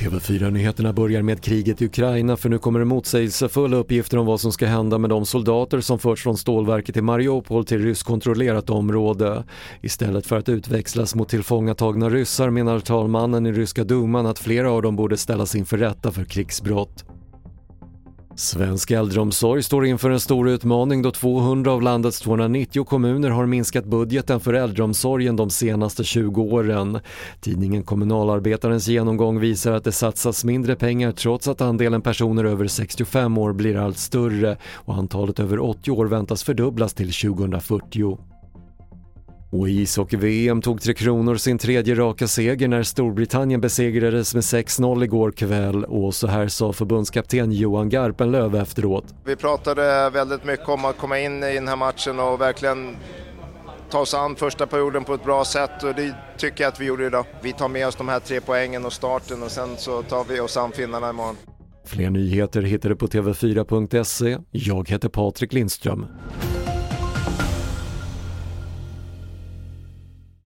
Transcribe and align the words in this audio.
TV4-nyheterna 0.00 0.92
börjar 0.92 1.22
med 1.22 1.40
kriget 1.42 1.82
i 1.82 1.84
Ukraina 1.84 2.36
för 2.36 2.48
nu 2.48 2.58
kommer 2.58 2.78
det 2.78 2.84
motsägelsefulla 2.84 3.76
uppgifter 3.76 4.18
om 4.18 4.26
vad 4.26 4.40
som 4.40 4.52
ska 4.52 4.66
hända 4.66 4.98
med 4.98 5.10
de 5.10 5.26
soldater 5.26 5.80
som 5.80 5.98
förts 5.98 6.22
från 6.22 6.36
stålverket 6.36 6.96
i 6.96 7.02
Mariupol 7.02 7.64
till 7.64 7.82
ryskkontrollerat 7.82 8.70
område. 8.70 9.44
Istället 9.80 10.26
för 10.26 10.38
att 10.38 10.48
utväxlas 10.48 11.14
mot 11.14 11.28
tillfångatagna 11.28 12.08
ryssar 12.08 12.50
menar 12.50 12.80
talmannen 12.80 13.46
i 13.46 13.52
ryska 13.52 13.84
duman 13.84 14.26
att 14.26 14.38
flera 14.38 14.70
av 14.70 14.82
dem 14.82 14.96
borde 14.96 15.16
ställas 15.16 15.54
inför 15.54 15.78
rätta 15.78 16.12
för 16.12 16.24
krigsbrott. 16.24 17.09
Svensk 18.34 18.90
äldreomsorg 18.90 19.62
står 19.62 19.86
inför 19.86 20.10
en 20.10 20.20
stor 20.20 20.48
utmaning 20.48 21.02
då 21.02 21.10
200 21.10 21.72
av 21.72 21.82
landets 21.82 22.20
290 22.20 22.84
kommuner 22.84 23.30
har 23.30 23.46
minskat 23.46 23.84
budgeten 23.84 24.40
för 24.40 24.54
äldreomsorgen 24.54 25.36
de 25.36 25.50
senaste 25.50 26.04
20 26.04 26.42
åren. 26.42 27.00
Tidningen 27.40 27.82
Kommunalarbetarens 27.82 28.88
genomgång 28.88 29.40
visar 29.40 29.72
att 29.72 29.84
det 29.84 29.92
satsas 29.92 30.44
mindre 30.44 30.76
pengar 30.76 31.12
trots 31.12 31.48
att 31.48 31.60
andelen 31.60 32.02
personer 32.02 32.44
över 32.44 32.66
65 32.66 33.38
år 33.38 33.52
blir 33.52 33.76
allt 33.76 33.98
större 33.98 34.56
och 34.72 34.94
antalet 34.94 35.40
över 35.40 35.58
80 35.58 35.90
år 35.90 36.06
väntas 36.06 36.42
fördubblas 36.42 36.94
till 36.94 37.12
2040. 37.12 38.29
Och 39.52 39.68
i 39.68 39.80
ishockey-VM 39.80 40.62
tog 40.62 40.82
Tre 40.82 40.94
Kronor 40.94 41.36
sin 41.36 41.58
tredje 41.58 41.94
raka 41.94 42.26
seger 42.28 42.68
när 42.68 42.82
Storbritannien 42.82 43.60
besegrades 43.60 44.34
med 44.34 44.40
6-0 44.40 45.04
igår 45.04 45.30
kväll 45.30 45.84
och 45.84 46.14
så 46.14 46.26
här 46.26 46.48
sa 46.48 46.72
förbundskapten 46.72 47.52
Johan 47.52 47.88
Garpenlöv 47.88 48.54
efteråt. 48.56 49.04
Vi 49.24 49.36
pratade 49.36 50.10
väldigt 50.10 50.44
mycket 50.44 50.68
om 50.68 50.84
att 50.84 50.98
komma 50.98 51.18
in 51.18 51.42
i 51.42 51.54
den 51.54 51.68
här 51.68 51.76
matchen 51.76 52.20
och 52.20 52.40
verkligen 52.40 52.96
ta 53.90 53.98
oss 53.98 54.14
an 54.14 54.36
första 54.36 54.66
perioden 54.66 55.04
på 55.04 55.14
ett 55.14 55.24
bra 55.24 55.44
sätt 55.44 55.82
och 55.82 55.94
det 55.94 56.14
tycker 56.38 56.64
jag 56.64 56.68
att 56.68 56.80
vi 56.80 56.84
gjorde 56.84 57.06
idag. 57.06 57.24
Vi 57.42 57.52
tar 57.52 57.68
med 57.68 57.86
oss 57.86 57.96
de 57.96 58.08
här 58.08 58.20
tre 58.20 58.40
poängen 58.40 58.84
och 58.84 58.92
starten 58.92 59.42
och 59.42 59.50
sen 59.50 59.68
så 59.76 60.02
tar 60.02 60.24
vi 60.24 60.40
oss 60.40 60.56
an 60.56 60.72
finnarna 60.72 61.10
imorgon. 61.10 61.36
Fler 61.84 62.10
nyheter 62.10 62.62
hittar 62.62 62.88
du 62.88 62.96
på 62.96 63.06
TV4.se. 63.06 64.38
Jag 64.50 64.88
heter 64.88 65.08
Patrik 65.08 65.52
Lindström. 65.52 66.06